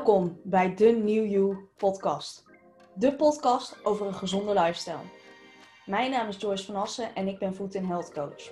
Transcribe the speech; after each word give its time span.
Welkom 0.00 0.40
bij 0.42 0.74
de 0.74 0.84
New 0.84 1.30
You 1.30 1.56
podcast. 1.76 2.44
De 2.94 3.14
podcast 3.14 3.76
over 3.84 4.06
een 4.06 4.14
gezonde 4.14 4.52
lifestyle. 4.52 5.04
Mijn 5.86 6.10
naam 6.10 6.28
is 6.28 6.36
Joyce 6.36 6.64
van 6.64 6.74
Assen 6.74 7.14
en 7.14 7.28
ik 7.28 7.38
ben 7.38 7.54
Food 7.54 7.72
Health 7.72 8.12
Coach. 8.12 8.50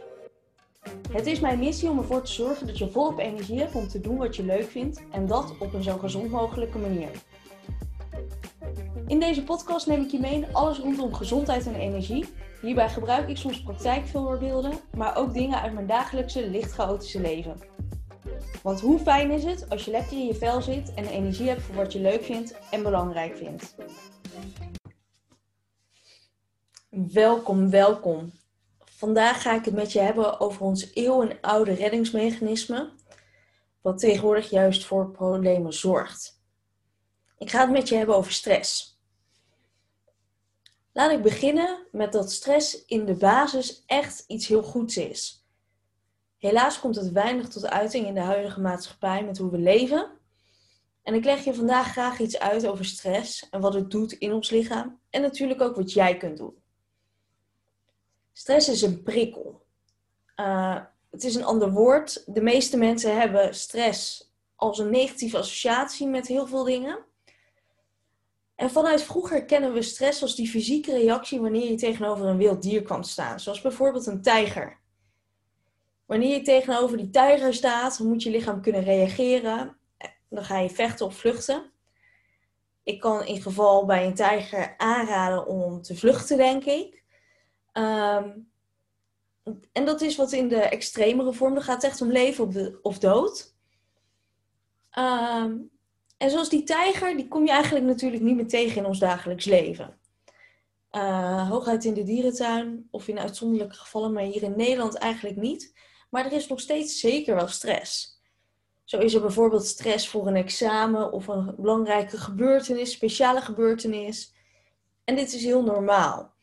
Het 1.13 1.27
is 1.27 1.41
mijn 1.41 1.59
missie 1.59 1.91
om 1.91 1.99
ervoor 1.99 2.23
te 2.23 2.33
zorgen 2.33 2.67
dat 2.67 2.79
je 2.79 2.91
volop 2.91 3.19
energie 3.19 3.59
hebt 3.59 3.75
om 3.75 3.89
te 3.89 4.01
doen 4.01 4.17
wat 4.17 4.37
je 4.37 4.45
leuk 4.45 4.65
vindt 4.71 5.03
en 5.11 5.27
dat 5.27 5.59
op 5.59 5.75
een 5.75 5.83
zo 5.83 5.99
gezond 5.99 6.31
mogelijke 6.31 6.79
manier. 6.79 7.11
In 9.07 9.21
deze 9.21 9.45
podcast 9.45 9.87
neem 9.87 10.03
ik 10.03 10.11
je 10.11 10.21
mee 10.21 10.35
in 10.35 10.55
alles 10.55 10.79
rondom 10.79 11.15
gezondheid 11.15 11.67
en 11.67 11.75
energie. 11.75 12.25
Hierbij 12.61 12.89
gebruik 12.89 13.29
ik 13.29 13.37
soms 13.37 13.63
praktijkvoorbeelden, 13.63 14.73
maar 14.97 15.17
ook 15.17 15.35
dingen 15.35 15.61
uit 15.61 15.73
mijn 15.73 15.87
dagelijkse 15.87 16.51
licht 16.51 16.73
chaotische 16.73 17.21
leven. 17.21 17.57
Want 18.63 18.81
hoe 18.81 18.99
fijn 18.99 19.31
is 19.31 19.45
het 19.45 19.71
als 19.71 19.85
je 19.85 19.91
lekker 19.91 20.13
in 20.13 20.27
je 20.27 20.35
vel 20.35 20.63
zit 20.63 20.95
en 20.95 21.07
energie 21.07 21.49
hebt 21.49 21.63
voor 21.63 21.75
wat 21.75 21.93
je 21.93 22.01
leuk 22.01 22.25
vindt 22.25 22.55
en 22.71 22.83
belangrijk 22.83 23.37
vindt. 23.37 23.75
Welkom, 26.89 27.71
welkom. 27.71 28.33
Vandaag 28.85 29.43
ga 29.43 29.55
ik 29.55 29.65
het 29.65 29.75
met 29.75 29.93
je 29.93 30.01
hebben 30.01 30.41
over 30.41 30.63
ons 30.63 30.95
eeuwenoude 30.95 31.73
reddingsmechanisme, 31.73 32.91
wat 33.81 33.99
tegenwoordig 33.99 34.51
juist 34.51 34.85
voor 34.85 35.11
problemen 35.11 35.73
zorgt. 35.73 36.43
Ik 37.39 37.51
ga 37.51 37.61
het 37.61 37.71
met 37.71 37.89
je 37.89 37.97
hebben 37.97 38.17
over 38.17 38.33
stress. 38.33 39.01
Laat 40.93 41.11
ik 41.11 41.23
beginnen 41.23 41.87
met 41.93 42.13
dat 42.13 42.33
stress 42.33 42.85
in 42.85 43.05
de 43.05 43.15
basis 43.15 43.83
echt 43.87 44.25
iets 44.27 44.47
heel 44.47 44.63
goeds 44.63 44.97
is. 44.97 45.38
Helaas 46.39 46.81
komt 46.81 46.97
het 46.97 47.13
weinig 47.13 47.49
tot 47.49 47.67
uiting 47.67 48.07
in 48.07 48.15
de 48.15 48.21
huidige 48.21 48.61
maatschappij 48.61 49.25
met 49.25 49.39
hoe 49.39 49.51
we 49.51 49.59
leven. 49.59 50.11
En 51.03 51.15
ik 51.15 51.25
leg 51.25 51.45
je 51.45 51.55
vandaag 51.55 51.91
graag 51.93 52.19
iets 52.19 52.39
uit 52.39 52.67
over 52.67 52.85
stress 52.85 53.49
en 53.49 53.61
wat 53.61 53.75
het 53.75 53.91
doet 53.91 54.13
in 54.13 54.33
ons 54.33 54.51
lichaam 54.51 55.01
en 55.11 55.23
natuurlijk 55.23 55.61
ook 55.61 55.77
wat 55.77 55.93
jij 55.93 56.17
kunt 56.17 56.37
doen. 56.37 56.55
Stress 58.33 58.69
is 58.69 58.83
een 58.83 59.03
prikkel. 59.03 59.67
Uh, 60.37 60.81
het 61.11 61.25
is 61.25 61.35
een 61.35 61.45
ander 61.45 61.71
woord. 61.71 62.23
De 62.27 62.41
meeste 62.41 62.77
mensen 62.77 63.19
hebben 63.21 63.55
stress 63.55 64.33
als 64.57 64.79
een 64.79 64.91
negatieve 64.91 65.39
associatie 65.39 66.07
met 66.07 66.27
heel 66.27 66.47
veel 66.47 66.65
dingen. 66.65 66.99
En 68.55 68.71
vanuit 68.71 69.03
vroeger 69.03 69.45
kennen 69.45 69.73
we 69.73 69.83
stress 69.83 70.23
als 70.23 70.35
die 70.35 70.49
fysieke 70.49 70.93
reactie 70.93 71.41
wanneer 71.41 71.71
je 71.71 71.77
tegenover 71.77 72.27
een 72.27 72.37
wild 72.37 72.63
dier 72.63 72.83
kwam 72.83 73.03
staan, 73.03 73.41
zoals 73.41 73.61
bijvoorbeeld 73.61 74.07
een 74.07 74.23
tijger. 74.23 74.79
Wanneer 76.09 76.35
je 76.35 76.43
tegenover 76.43 76.97
die 76.97 77.11
tijger 77.11 77.55
staat, 77.55 77.99
moet 77.99 78.23
je 78.23 78.31
lichaam 78.31 78.61
kunnen 78.61 78.83
reageren. 78.83 79.77
Dan 80.29 80.45
ga 80.45 80.59
je 80.59 80.71
vechten 80.71 81.07
of 81.07 81.17
vluchten. 81.17 81.71
Ik 82.83 83.01
kan 83.01 83.25
in 83.25 83.43
geval 83.43 83.85
bij 83.85 84.07
een 84.07 84.15
tijger 84.15 84.75
aanraden 84.77 85.47
om 85.47 85.83
te 85.83 85.97
vluchten, 85.97 86.37
denk 86.37 86.65
ik. 86.65 87.03
Ehm, 87.73 88.31
en 89.73 89.85
dat 89.85 90.01
is 90.01 90.17
wat 90.17 90.33
in 90.33 90.49
de 90.49 90.61
extremere 90.61 91.33
vorm. 91.33 91.55
Dan 91.55 91.63
gaat 91.63 91.83
het 91.83 91.91
echt 91.91 92.01
om 92.01 92.13
leven 92.13 92.79
of 92.83 92.99
dood. 92.99 93.55
Ehm, 94.91 95.57
en 96.17 96.31
zoals 96.31 96.49
die 96.49 96.63
tijger, 96.65 97.17
die 97.17 97.29
kom 97.29 97.45
je 97.45 97.51
eigenlijk 97.51 97.85
natuurlijk 97.85 98.23
niet 98.23 98.37
meer 98.37 98.49
tegen 98.49 98.77
in 98.77 98.87
ons 98.87 98.99
dagelijks 98.99 99.45
leven. 99.45 99.99
Uh, 100.93 101.49
hooguit 101.51 101.85
in 101.85 101.95
de 101.95 102.03
dierentuin 102.03 102.89
of 102.91 103.09
in 103.09 103.19
uitzonderlijke 103.19 103.75
gevallen, 103.75 104.13
maar 104.13 104.23
hier 104.23 104.43
in 104.43 104.57
Nederland 104.57 104.95
eigenlijk 104.95 105.37
niet. 105.37 105.73
Maar 106.09 106.25
er 106.25 106.33
is 106.33 106.49
nog 106.49 106.61
steeds 106.61 107.01
zeker 107.01 107.35
wel 107.35 107.49
stress. 107.49 108.21
Zo 108.85 108.99
is 108.99 109.15
er 109.15 109.21
bijvoorbeeld 109.21 109.67
stress 109.67 110.09
voor 110.09 110.27
een 110.27 110.37
examen 110.37 111.13
of 111.13 111.29
een 111.29 111.55
belangrijke 111.57 112.19
gebeurtenis, 112.19 112.93
speciale 112.93 113.41
gebeurtenis. 113.41 114.35
En 115.05 115.17
dit 115.17 115.33
is 115.33 115.45
heel 115.45 115.63
normaal. 115.63 116.35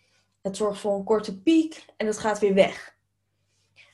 Het 0.42 0.58
zorgt 0.58 0.80
voor 0.80 0.96
een 0.96 1.04
korte 1.04 1.42
piek 1.42 1.86
en 1.98 2.08
het 2.08 2.18
gaat 2.18 2.40
weer 2.40 2.54
weg. 2.54 2.96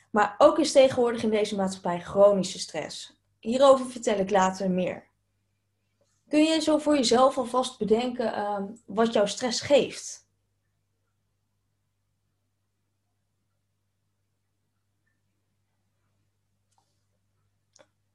Maar 0.10 0.36
ook 0.38 0.60
is 0.60 0.72
tegenwoordig 0.72 1.24
in 1.24 1.30
deze 1.30 1.56
maatschappij 1.56 2.02
chronische 2.02 2.60
stress. 2.60 3.20
Hierover 3.40 3.86
vertel 3.86 4.18
ik 4.18 4.30
later 4.30 4.72
meer. 4.72 5.10
Kun 6.28 6.44
je 6.44 6.62
zo 6.62 6.78
voor 6.78 6.96
jezelf 6.96 7.38
alvast 7.38 7.78
bedenken 7.78 8.26
uh, 8.26 8.60
wat 8.86 9.14
jouw 9.14 9.26
stress 9.26 9.62
geeft? 9.62 10.21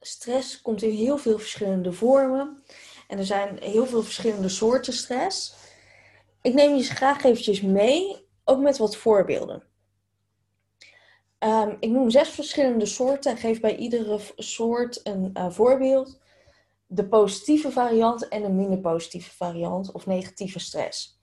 Stress 0.06 0.62
komt 0.62 0.82
in 0.82 0.90
heel 0.90 1.18
veel 1.18 1.38
verschillende 1.38 1.92
vormen. 1.92 2.62
En 3.08 3.18
er 3.18 3.24
zijn 3.24 3.58
heel 3.62 3.86
veel 3.86 4.02
verschillende 4.02 4.48
soorten 4.48 4.92
stress. 4.92 5.54
Ik 6.42 6.54
neem 6.54 6.76
je 6.76 6.82
graag 6.82 7.24
eventjes 7.24 7.60
mee, 7.60 8.16
ook 8.44 8.60
met 8.60 8.78
wat 8.78 8.96
voorbeelden. 8.96 9.62
Um, 11.38 11.76
ik 11.80 11.90
noem 11.90 12.10
zes 12.10 12.28
verschillende 12.28 12.86
soorten 12.86 13.30
en 13.30 13.36
geef 13.36 13.60
bij 13.60 13.76
iedere 13.76 14.20
soort 14.36 15.00
een 15.06 15.30
uh, 15.34 15.50
voorbeeld. 15.50 16.18
De 16.86 17.08
positieve 17.08 17.70
variant 17.70 18.28
en 18.28 18.42
een 18.42 18.56
minder 18.56 18.78
positieve 18.78 19.30
variant 19.30 19.92
of 19.92 20.06
negatieve 20.06 20.58
stress. 20.58 21.20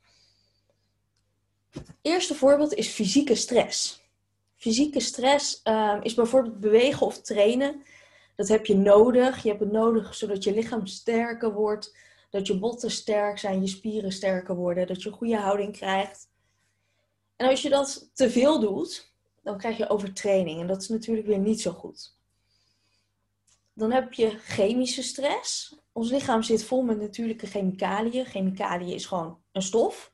Eerste 2.02 2.36
voorbeeld 2.36 2.74
is 2.74 2.88
fysieke 2.88 3.36
stress. 3.36 4.02
Fysieke 4.56 5.00
stress 5.00 5.62
um, 5.64 6.02
is 6.02 6.14
bijvoorbeeld 6.14 6.60
bewegen 6.60 7.06
of 7.06 7.22
trainen 7.22 7.84
dat 8.36 8.48
heb 8.48 8.66
je 8.66 8.78
nodig. 8.78 9.44
Je 9.44 9.50
hebt 9.50 9.60
het 9.60 9.72
nodig 9.72 10.16
zodat 10.16 10.44
je 10.44 10.54
lichaam 10.54 10.88
sterker 10.88 11.54
wordt, 11.54 11.98
dat 12.30 12.48
je 12.48 12.60
botten 12.60 12.92
sterk 12.92 13.38
zijn, 13.38 13.62
je 13.62 13.68
spieren 13.68 14.12
sterker 14.12 14.56
worden, 14.56 14.88
dat 14.88 15.04
je 15.04 15.10
een 15.10 15.16
goede 15.16 15.38
houding 15.38 15.72
krijgt. 15.72 16.30
En 17.36 17.50
als 17.50 17.62
je 17.62 17.70
dat 17.70 18.10
te 18.14 18.30
veel 18.30 18.60
doet, 18.60 19.12
dan 19.44 19.58
krijg 19.58 19.78
je 19.78 19.90
overtraining 19.90 20.60
en 20.62 20.68
dat 20.68 20.82
is 20.82 20.90
natuurlijk 20.90 21.28
weer 21.28 21.40
niet 21.40 21.62
zo 21.62 21.72
goed. 21.72 22.18
Dan 23.74 23.92
heb 23.92 24.14
je 24.14 24.30
chemische 24.30 25.04
stress. 25.04 25.76
Ons 25.92 26.12
lichaam 26.12 26.44
zit 26.44 26.64
vol 26.64 26.84
met 26.84 27.00
natuurlijke 27.00 27.48
chemicaliën. 27.48 28.26
Chemicaliën 28.26 28.94
is 28.94 29.06
gewoon 29.06 29.38
een 29.52 29.62
stof. 29.62 30.12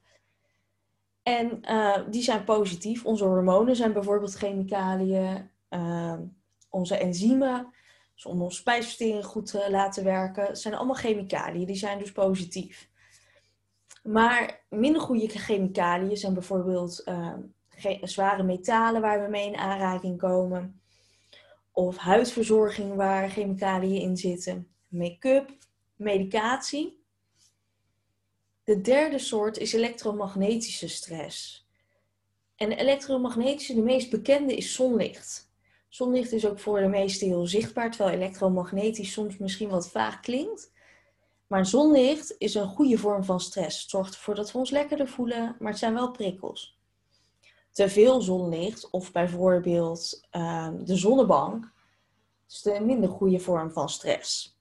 En 1.24 1.60
uh, 1.62 1.98
die 2.10 2.24
zijn 2.24 2.44
positief. 2.44 3.06
Onze 3.06 3.24
hormonen 3.24 3.76
zijn 3.76 3.94
bijvoorbeeld 3.94 4.34
chemicaliën. 4.34 5.50
Uh, 5.70 6.14
onze 6.70 6.98
enzymen 6.98 7.74
om 8.26 8.42
onze 8.42 8.58
spijsvertering 8.58 9.26
goed 9.26 9.46
te 9.46 9.68
laten 9.70 10.04
werken. 10.04 10.46
Het 10.46 10.60
zijn 10.60 10.74
allemaal 10.74 10.96
chemicaliën, 10.96 11.66
die 11.66 11.76
zijn 11.76 12.00
dus 12.00 12.12
positief. 12.12 12.90
Maar 14.04 14.66
minder 14.70 15.02
goede 15.02 15.28
chemicaliën 15.28 16.18
zijn 16.18 16.34
bijvoorbeeld 16.34 17.02
uh, 17.06 17.34
zware 18.02 18.44
metalen 18.44 19.02
waar 19.02 19.24
we 19.24 19.30
mee 19.30 19.48
in 19.48 19.58
aanraking 19.58 20.18
komen. 20.18 20.82
Of 21.72 21.98
huidverzorging 21.98 22.96
waar 22.96 23.30
chemicaliën 23.30 24.02
in 24.02 24.18
zitten. 24.18 24.68
Make-up, 24.88 25.58
medicatie. 25.96 27.04
De 28.64 28.82
derde 28.82 29.20
soort 29.20 29.58
is 29.58 29.74
elektromagnetische 29.74 30.88
stress. 30.88 31.68
En 32.56 32.72
elektromagnetische, 32.72 33.74
de 33.74 33.82
meest 33.82 34.10
bekende, 34.10 34.56
is 34.56 34.74
zonlicht. 34.74 35.49
Zonlicht 35.90 36.32
is 36.32 36.46
ook 36.46 36.60
voor 36.60 36.80
de 36.80 36.88
meesten 36.88 37.28
heel 37.28 37.48
zichtbaar, 37.48 37.92
terwijl 37.92 38.16
elektromagnetisch 38.16 39.12
soms 39.12 39.38
misschien 39.38 39.70
wat 39.70 39.90
vaag 39.90 40.20
klinkt. 40.20 40.72
Maar 41.48 41.66
zonlicht 41.66 42.36
is 42.38 42.56
een 42.56 42.68
goede 42.68 42.98
vorm 42.98 43.24
van 43.24 43.40
stress. 43.40 43.82
Het 43.82 43.90
zorgt 43.90 44.14
ervoor 44.14 44.36
dat 44.36 44.52
we 44.52 44.58
ons 44.58 44.70
lekkerder 44.70 45.08
voelen, 45.08 45.56
maar 45.60 45.70
het 45.70 45.80
zijn 45.80 45.94
wel 45.94 46.12
prikkels. 46.12 46.78
Te 47.72 47.90
veel 47.90 48.22
zonlicht, 48.22 48.90
of 48.90 49.12
bijvoorbeeld 49.12 50.28
uh, 50.32 50.70
de 50.80 50.96
zonnebank, 50.96 51.72
is 52.50 52.66
een 52.66 52.86
minder 52.86 53.10
goede 53.10 53.40
vorm 53.40 53.72
van 53.72 53.90
stress. 53.90 54.58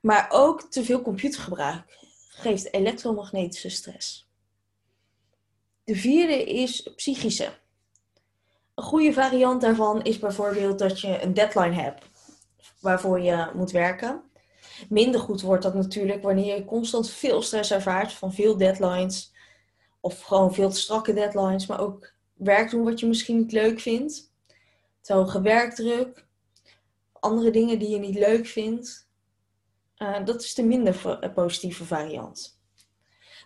Maar 0.00 0.28
ook 0.30 0.62
te 0.62 0.84
veel 0.84 1.02
computergebruik 1.02 1.98
geeft 2.28 2.72
elektromagnetische 2.72 3.68
stress. 3.68 4.28
De 5.84 5.96
vierde 5.96 6.44
is 6.44 6.82
psychische. 6.96 7.52
Een 8.78 8.84
goede 8.84 9.12
variant 9.12 9.60
daarvan 9.60 10.02
is 10.02 10.18
bijvoorbeeld 10.18 10.78
dat 10.78 11.00
je 11.00 11.22
een 11.22 11.34
deadline 11.34 11.74
hebt 11.74 12.04
waarvoor 12.80 13.20
je 13.20 13.50
moet 13.54 13.70
werken. 13.70 14.22
Minder 14.88 15.20
goed 15.20 15.40
wordt 15.40 15.62
dat 15.62 15.74
natuurlijk 15.74 16.22
wanneer 16.22 16.56
je 16.56 16.64
constant 16.64 17.10
veel 17.10 17.42
stress 17.42 17.70
ervaart 17.70 18.12
van 18.12 18.32
veel 18.32 18.56
deadlines. 18.56 19.32
Of 20.00 20.20
gewoon 20.20 20.54
veel 20.54 20.70
te 20.70 20.76
strakke 20.76 21.12
deadlines, 21.12 21.66
maar 21.66 21.80
ook 21.80 22.12
werk 22.34 22.70
doen 22.70 22.84
wat 22.84 23.00
je 23.00 23.06
misschien 23.06 23.36
niet 23.36 23.52
leuk 23.52 23.80
vindt. 23.80 24.32
Te 25.00 25.12
hoge. 25.12 26.12
Andere 27.12 27.50
dingen 27.50 27.78
die 27.78 27.88
je 27.88 27.98
niet 27.98 28.18
leuk 28.18 28.46
vindt. 28.46 29.08
Uh, 29.96 30.24
dat 30.24 30.42
is 30.42 30.54
de 30.54 30.64
minder 30.64 31.30
positieve 31.34 31.84
variant. 31.84 32.60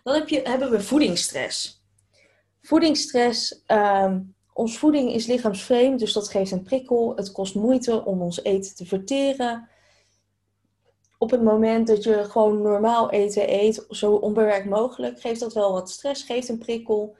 Dan 0.03 0.13
heb 0.13 0.29
je, 0.29 0.41
hebben 0.41 0.71
we 0.71 0.81
voedingsstress. 0.81 1.83
Voedingsstress 2.61 3.63
uh, 3.67 4.15
ons 4.53 4.77
voeding 4.77 5.11
is 5.13 5.25
lichaamsvreemd, 5.25 5.99
dus 5.99 6.13
dat 6.13 6.29
geeft 6.29 6.51
een 6.51 6.63
prikkel. 6.63 7.15
Het 7.15 7.31
kost 7.31 7.55
moeite 7.55 8.05
om 8.05 8.21
ons 8.21 8.43
eten 8.43 8.75
te 8.75 8.85
verteren. 8.85 9.67
op 11.17 11.31
het 11.31 11.43
moment 11.43 11.87
dat 11.87 12.03
je 12.03 12.23
gewoon 12.23 12.61
normaal 12.61 13.11
eten 13.11 13.53
eet, 13.53 13.85
zo 13.89 14.13
onbewerkt 14.13 14.69
mogelijk, 14.69 15.21
geeft 15.21 15.39
dat 15.39 15.53
wel 15.53 15.71
wat 15.71 15.89
stress, 15.89 16.23
geeft 16.23 16.49
een 16.49 16.57
prikkel. 16.57 17.15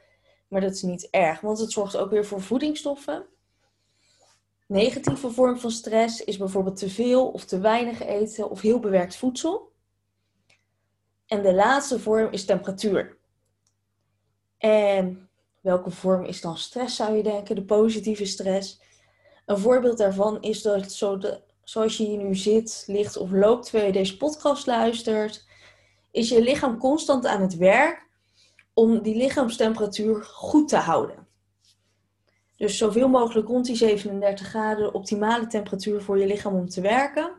Maar 0.47 0.61
dat 0.61 0.73
is 0.73 0.81
niet 0.81 1.07
erg, 1.09 1.41
want 1.41 1.59
het 1.59 1.71
zorgt 1.71 1.97
ook 1.97 2.09
weer 2.09 2.25
voor 2.25 2.41
voedingsstoffen. 2.41 3.25
Negatieve 4.67 5.31
vorm 5.31 5.59
van 5.59 5.71
stress 5.71 6.23
is 6.23 6.37
bijvoorbeeld 6.37 6.77
te 6.77 6.89
veel 6.89 7.27
of 7.27 7.45
te 7.45 7.59
weinig 7.59 8.01
eten 8.01 8.49
of 8.49 8.61
heel 8.61 8.79
bewerkt 8.79 9.15
voedsel. 9.15 9.71
En 11.27 11.41
de 11.41 11.53
laatste 11.53 11.99
vorm 11.99 12.31
is 12.31 12.45
temperatuur. 12.45 13.17
En 14.57 15.29
welke 15.63 15.91
vorm 15.91 16.23
is 16.23 16.41
dan 16.41 16.57
stress, 16.57 16.95
zou 16.95 17.15
je 17.15 17.23
denken? 17.23 17.55
De 17.55 17.63
positieve 17.63 18.25
stress. 18.25 18.81
Een 19.45 19.57
voorbeeld 19.57 19.97
daarvan 19.97 20.41
is 20.41 20.61
dat 20.61 20.91
zo 20.91 21.19
zoals 21.63 21.97
je 21.97 22.03
hier 22.03 22.17
nu 22.17 22.35
zit, 22.35 22.83
ligt 22.87 23.17
of 23.17 23.31
loopt 23.31 23.63
terwijl 23.63 23.85
je 23.85 23.91
deze 23.91 24.17
podcast 24.17 24.67
luistert, 24.67 25.45
is 26.11 26.29
je 26.29 26.41
lichaam 26.41 26.77
constant 26.77 27.25
aan 27.25 27.41
het 27.41 27.55
werk 27.55 28.07
om 28.73 29.01
die 29.01 29.15
lichaamstemperatuur 29.15 30.23
goed 30.23 30.69
te 30.69 30.77
houden. 30.77 31.27
Dus 32.57 32.77
zoveel 32.77 33.07
mogelijk 33.07 33.47
rond 33.47 33.65
die 33.65 33.75
37 33.75 34.47
graden, 34.47 34.83
de 34.83 34.91
optimale 34.91 35.47
temperatuur 35.47 36.01
voor 36.01 36.19
je 36.19 36.27
lichaam 36.27 36.53
om 36.53 36.69
te 36.69 36.81
werken. 36.81 37.31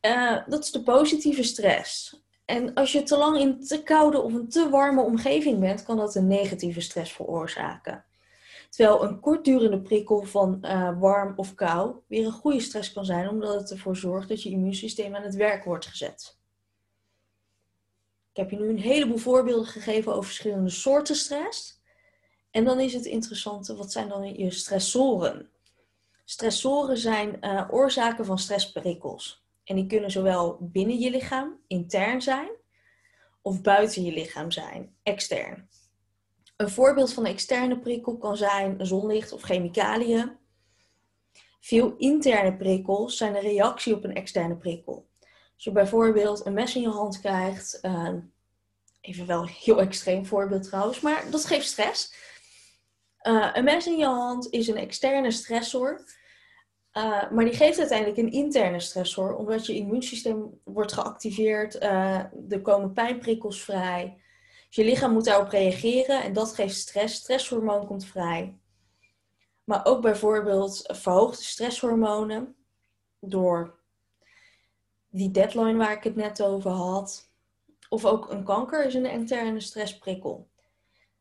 Uh, 0.00 0.38
dat 0.46 0.62
is 0.62 0.70
de 0.70 0.82
positieve 0.82 1.42
stress. 1.42 2.21
En 2.44 2.74
als 2.74 2.92
je 2.92 3.02
te 3.02 3.16
lang 3.16 3.38
in 3.38 3.66
te 3.66 3.82
koude 3.82 4.20
of 4.20 4.32
een 4.32 4.48
te 4.48 4.68
warme 4.68 5.02
omgeving 5.02 5.60
bent, 5.60 5.82
kan 5.82 5.96
dat 5.96 6.14
een 6.14 6.26
negatieve 6.26 6.80
stress 6.80 7.12
veroorzaken. 7.12 8.04
Terwijl 8.70 9.04
een 9.04 9.20
kortdurende 9.20 9.80
prikkel 9.80 10.22
van 10.22 10.58
uh, 10.62 11.00
warm 11.00 11.32
of 11.36 11.54
kou 11.54 11.96
weer 12.06 12.26
een 12.26 12.32
goede 12.32 12.60
stress 12.60 12.92
kan 12.92 13.04
zijn, 13.04 13.28
omdat 13.28 13.54
het 13.54 13.70
ervoor 13.70 13.96
zorgt 13.96 14.28
dat 14.28 14.42
je 14.42 14.50
immuunsysteem 14.50 15.14
aan 15.14 15.22
het 15.22 15.34
werk 15.34 15.64
wordt 15.64 15.86
gezet. 15.86 16.36
Ik 18.30 18.38
heb 18.38 18.50
je 18.50 18.56
nu 18.56 18.68
een 18.68 18.78
heleboel 18.78 19.16
voorbeelden 19.16 19.66
gegeven 19.66 20.12
over 20.12 20.24
verschillende 20.24 20.70
soorten 20.70 21.16
stress. 21.16 21.80
En 22.50 22.64
dan 22.64 22.80
is 22.80 22.92
het 22.92 23.04
interessante, 23.04 23.76
wat 23.76 23.92
zijn 23.92 24.08
dan 24.08 24.34
je 24.34 24.50
stressoren? 24.50 25.50
Stressoren 26.24 26.98
zijn 26.98 27.36
uh, 27.40 27.68
oorzaken 27.70 28.24
van 28.24 28.38
stressprikkels. 28.38 29.41
En 29.64 29.76
die 29.76 29.86
kunnen 29.86 30.10
zowel 30.10 30.58
binnen 30.60 30.98
je 30.98 31.10
lichaam, 31.10 31.60
intern 31.66 32.22
zijn, 32.22 32.50
of 33.42 33.60
buiten 33.60 34.04
je 34.04 34.12
lichaam 34.12 34.50
zijn, 34.50 34.96
extern. 35.02 35.68
Een 36.56 36.70
voorbeeld 36.70 37.12
van 37.12 37.24
een 37.24 37.32
externe 37.32 37.78
prikkel 37.78 38.18
kan 38.18 38.36
zijn 38.36 38.86
zonlicht 38.86 39.32
of 39.32 39.42
chemicaliën. 39.42 40.36
Veel 41.60 41.96
interne 41.96 42.56
prikkels 42.56 43.16
zijn 43.16 43.34
een 43.34 43.40
reactie 43.40 43.94
op 43.94 44.04
een 44.04 44.14
externe 44.14 44.56
prikkel. 44.56 45.08
Als 45.54 45.64
je 45.64 45.72
bijvoorbeeld 45.72 46.46
een 46.46 46.52
mes 46.52 46.74
in 46.74 46.82
je 46.82 46.88
hand 46.88 47.20
krijgt, 47.20 47.78
uh, 47.82 48.14
even 49.00 49.26
wel 49.26 49.42
een 49.42 49.48
heel 49.48 49.80
extreem 49.80 50.26
voorbeeld 50.26 50.62
trouwens, 50.62 51.00
maar 51.00 51.30
dat 51.30 51.44
geeft 51.44 51.66
stress. 51.66 52.14
Uh, 53.22 53.50
een 53.52 53.64
mes 53.64 53.86
in 53.86 53.96
je 53.96 54.04
hand 54.04 54.50
is 54.50 54.68
een 54.68 54.76
externe 54.76 55.30
stressor, 55.30 56.04
uh, 56.92 57.30
maar 57.30 57.44
die 57.44 57.54
geeft 57.54 57.78
uiteindelijk 57.78 58.18
een 58.18 58.32
interne 58.32 58.80
stressor, 58.80 59.34
omdat 59.34 59.66
je 59.66 59.74
immuunsysteem 59.74 60.60
wordt 60.64 60.92
geactiveerd, 60.92 61.82
er 61.82 62.60
komen 62.62 62.92
pijnprikkels 62.92 63.62
vrij. 63.62 64.16
Dus 64.66 64.84
je 64.84 64.90
lichaam 64.90 65.12
moet 65.12 65.24
daarop 65.24 65.48
reageren 65.48 66.22
en 66.22 66.32
dat 66.32 66.54
geeft 66.54 66.76
stress. 66.76 67.14
Stresshormoon 67.14 67.86
komt 67.86 68.04
vrij. 68.04 68.56
Maar 69.64 69.84
ook 69.84 70.02
bijvoorbeeld 70.02 70.82
verhoogde 70.82 71.42
stresshormonen 71.42 72.56
door 73.20 73.78
die 75.08 75.30
deadline 75.30 75.76
waar 75.76 75.92
ik 75.92 76.04
het 76.04 76.16
net 76.16 76.42
over 76.42 76.70
had. 76.70 77.30
Of 77.88 78.04
ook 78.04 78.30
een 78.30 78.44
kanker 78.44 78.86
is 78.86 78.94
een 78.94 79.06
interne 79.06 79.60
stressprikkel. 79.60 80.50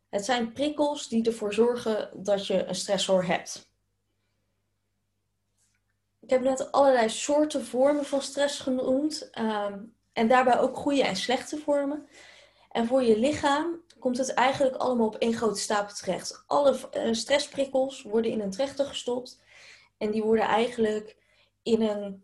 Het 0.09 0.25
zijn 0.25 0.51
prikkels 0.51 1.07
die 1.07 1.25
ervoor 1.25 1.53
zorgen 1.53 2.24
dat 2.24 2.47
je 2.47 2.65
een 2.65 2.75
stressor 2.75 3.25
hebt. 3.25 3.70
Heb 6.31 6.41
net 6.41 6.71
allerlei 6.71 7.09
soorten 7.09 7.65
vormen 7.65 8.05
van 8.05 8.21
stress 8.21 8.59
genoemd. 8.59 9.29
Um, 9.39 9.95
en 10.13 10.27
daarbij 10.27 10.59
ook 10.59 10.77
goede 10.77 11.03
en 11.03 11.15
slechte 11.15 11.57
vormen. 11.57 12.07
En 12.71 12.87
voor 12.87 13.03
je 13.03 13.19
lichaam 13.19 13.81
komt 13.99 14.17
het 14.17 14.33
eigenlijk 14.33 14.75
allemaal 14.75 15.07
op 15.07 15.15
één 15.15 15.33
grote 15.33 15.59
stapel 15.59 15.95
terecht. 15.95 16.43
Alle 16.47 16.89
eh, 16.91 17.13
stressprikkels 17.13 18.01
worden 18.01 18.31
in 18.31 18.41
een 18.41 18.51
trechter 18.51 18.85
gestopt 18.85 19.43
en 19.97 20.11
die 20.11 20.23
worden 20.23 20.45
eigenlijk 20.45 21.17
in 21.63 21.81
een 21.81 22.23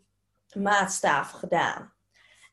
maatstaaf 0.54 1.30
gedaan. 1.30 1.92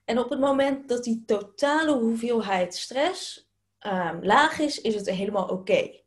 En 0.05 0.19
op 0.19 0.29
het 0.29 0.39
moment 0.39 0.87
dat 0.89 1.03
die 1.03 1.23
totale 1.25 1.91
hoeveelheid 1.91 2.75
stress 2.75 3.49
um, 3.79 4.25
laag 4.25 4.59
is, 4.59 4.81
is 4.81 4.95
het 4.95 5.09
helemaal 5.09 5.47
oké. 5.47 6.01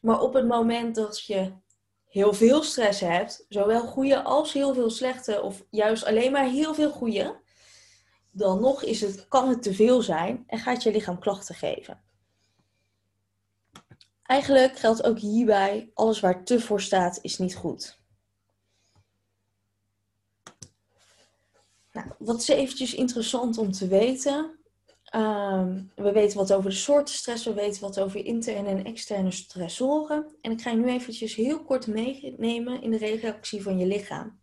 Maar 0.00 0.20
op 0.20 0.34
het 0.34 0.46
moment 0.46 0.94
dat 0.94 1.24
je 1.24 1.52
heel 2.16 2.32
veel 2.32 2.62
stress 2.62 3.00
hebt, 3.00 3.44
zowel 3.48 3.86
goede 3.86 4.22
als 4.22 4.52
heel 4.52 4.74
veel 4.74 4.90
slechte, 4.90 5.42
of 5.42 5.64
juist 5.70 6.04
alleen 6.04 6.32
maar 6.32 6.48
heel 6.48 6.74
veel 6.74 6.90
goede, 6.90 7.40
dan 8.30 8.60
nog 8.60 8.82
is 8.82 9.00
het, 9.00 9.28
kan 9.28 9.48
het 9.48 9.62
te 9.62 9.74
veel 9.74 10.02
zijn 10.02 10.44
en 10.46 10.58
gaat 10.58 10.82
je 10.82 10.90
lichaam 10.90 11.18
klachten 11.18 11.54
geven. 11.54 12.02
Eigenlijk 14.22 14.78
geldt 14.78 15.02
ook 15.02 15.18
hierbij, 15.18 15.90
alles 15.94 16.20
waar 16.20 16.44
te 16.44 16.60
voor 16.60 16.80
staat 16.80 17.18
is 17.22 17.38
niet 17.38 17.56
goed. 17.56 18.00
Nou, 21.92 22.06
wat 22.18 22.40
is 22.40 22.48
eventjes 22.48 22.94
interessant 22.94 23.58
om 23.58 23.72
te 23.72 23.88
weten. 23.88 24.58
Ehm, 25.06 25.82
we 25.94 26.12
weten 26.12 26.38
wat 26.38 26.52
over 26.52 26.70
de 26.70 26.76
soorten 26.76 27.14
stress, 27.14 27.44
we 27.44 27.54
weten 27.54 27.80
wat 27.80 28.00
over 28.00 28.24
interne 28.24 28.68
en 28.68 28.84
externe 28.84 29.30
stressoren. 29.30 30.36
En 30.40 30.52
ik 30.52 30.60
ga 30.60 30.70
je 30.70 30.76
nu 30.76 30.88
eventjes 30.88 31.34
heel 31.34 31.64
kort 31.64 31.86
meenemen 31.86 32.82
in 32.82 32.90
de 32.90 32.96
reactie 32.96 33.62
van 33.62 33.78
je 33.78 33.86
lichaam. 33.86 34.38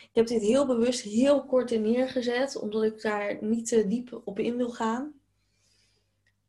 Ik 0.00 0.16
heb 0.16 0.26
dit 0.26 0.42
heel 0.42 0.66
bewust 0.66 1.00
heel 1.00 1.44
kort 1.44 1.70
in 1.70 1.82
neergezet, 1.82 2.56
omdat 2.56 2.82
ik 2.82 3.02
daar 3.02 3.38
niet 3.40 3.68
te 3.68 3.86
diep 3.86 4.20
op 4.24 4.38
in 4.38 4.56
wil 4.56 4.70
gaan. 4.70 5.12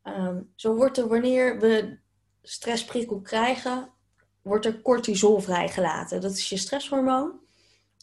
Ehm, 0.01 0.41
zo 0.55 0.75
wordt 0.75 0.97
er 0.97 1.07
wanneer 1.07 1.59
we 1.59 1.97
stressprikkel 2.41 3.21
krijgen, 3.21 3.89
wordt 4.41 4.65
er 4.65 4.81
cortisol 4.81 5.39
vrijgelaten. 5.39 6.21
Dat 6.21 6.31
is 6.31 6.49
je 6.49 6.57
stresshormoon. 6.57 7.39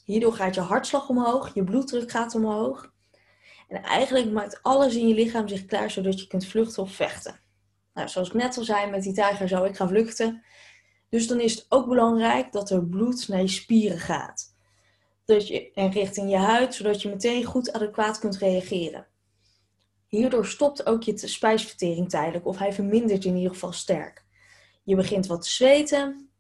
Hierdoor 0.05 0.33
gaat 0.33 0.55
je 0.55 0.61
hartslag 0.61 1.09
omhoog, 1.09 1.55
je 1.55 1.65
bloeddruk 1.65 2.11
gaat 2.11 2.35
omhoog. 2.35 2.93
En 3.69 3.83
eigenlijk 3.83 4.31
maakt 4.31 4.63
alles 4.63 4.95
in 4.95 5.09
je 5.09 5.15
lichaam 5.15 5.49
zich 5.49 5.65
klaar 5.65 5.91
zodat 5.91 6.21
je 6.21 6.27
kunt 6.27 6.47
vluchten 6.47 6.83
of 6.83 6.93
vechten. 6.93 7.41
Nou, 7.95 8.09
zoals 8.09 8.29
ik 8.29 8.35
net 8.35 8.57
al 8.57 8.65
zei 8.65 8.91
met 8.91 9.03
die 9.03 9.13
tijger 9.13 9.49
zou 9.49 9.69
ik 9.69 9.77
gaan 9.77 9.89
vluchten. 9.89 10.43
Dus 11.09 11.27
dan 11.27 11.41
is 11.41 11.55
het 11.55 11.67
ook 11.69 11.89
belangrijk 11.89 12.53
dat 12.53 12.71
er 12.71 12.87
bloed 12.87 13.29
naar 13.29 13.41
je 13.41 13.49
spieren 13.49 13.99
gaat 13.99 14.57
dat 15.35 15.49
je, 15.49 15.71
en 15.73 15.91
richting 15.91 16.31
je 16.31 16.37
huid, 16.37 16.75
zodat 16.75 17.03
je 17.03 17.09
meteen 17.09 17.45
goed 17.45 17.73
adequaat 17.73 18.19
kunt 18.19 18.37
reageren. 18.37 19.07
Hierdoor 20.07 20.47
stopt 20.47 20.87
ook 20.87 21.03
je 21.03 21.29
spijsvertering 21.29 22.09
tijdelijk, 22.09 22.47
of 22.47 22.59
hij 22.59 22.73
vermindert 22.73 23.25
in 23.25 23.37
ieder 23.37 23.53
geval 23.53 23.73
sterk. 23.73 24.25
Je 24.83 24.97
begint 24.97 25.27
wat 25.27 25.43
te 25.43 25.51
zweten. 25.51 26.31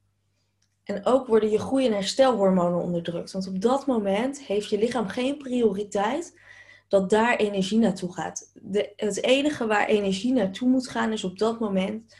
En 0.85 1.07
ook 1.07 1.27
worden 1.27 1.51
je 1.51 1.59
groei- 1.59 1.87
en 1.87 1.93
herstelhormonen 1.93 2.83
onderdrukt. 2.83 3.33
Want 3.33 3.49
op 3.49 3.61
dat 3.61 3.87
moment 3.87 4.41
heeft 4.41 4.69
je 4.69 4.79
lichaam 4.79 5.09
geen 5.09 5.37
prioriteit 5.37 6.39
dat 6.89 7.11
daar 7.11 7.37
energie 7.37 7.79
naartoe 7.79 8.13
gaat. 8.13 8.51
De, 8.55 8.93
het 8.97 9.23
enige 9.23 9.67
waar 9.67 9.87
energie 9.87 10.33
naartoe 10.33 10.69
moet 10.69 10.89
gaan 10.89 11.13
is 11.13 11.25
op 11.25 11.39
dat 11.39 11.61
moment 11.61 12.17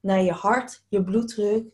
naar 0.00 0.22
je 0.22 0.32
hart, 0.32 0.84
je 0.88 1.04
bloeddruk 1.04 1.64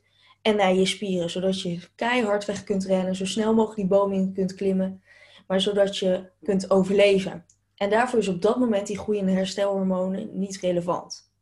en 0.42 0.56
naar 0.56 0.74
je 0.74 0.86
spieren, 0.86 1.30
zodat 1.30 1.60
je 1.60 1.80
keihard 1.94 2.44
weg 2.44 2.64
kunt 2.64 2.84
rennen, 2.84 3.16
zo 3.16 3.26
snel 3.26 3.54
mogelijk 3.54 3.80
die 3.80 3.98
boom 3.98 4.12
in 4.12 4.32
kunt 4.32 4.54
klimmen, 4.54 5.02
maar 5.46 5.60
zodat 5.60 5.98
je 5.98 6.30
kunt 6.42 6.70
overleven. 6.70 7.44
En 7.76 7.90
daarvoor 7.90 8.18
is 8.18 8.28
op 8.28 8.42
dat 8.42 8.58
moment 8.58 8.86
die 8.86 8.98
groeiende 8.98 9.32
herstelhormonen 9.32 10.38
niet 10.38 10.60
relevant. 10.60 11.32